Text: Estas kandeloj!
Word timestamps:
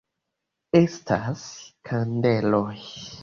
Estas 0.79 1.45
kandeloj! 1.91 2.85